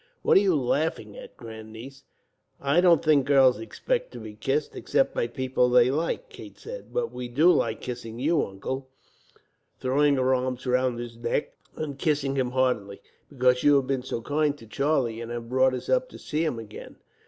[0.23, 2.01] "What are you laughing at, grandniece?"
[2.59, 6.91] "I don't think girls expect to be kissed, except by people they like," Kate said;
[6.91, 8.89] "but we do like kissing you, Uncle,"
[9.79, 14.21] throwing her arms round his neck, and kissing him heartily; "because you have been so
[14.23, 16.95] kind to Charlie, and have brought us up to see him again."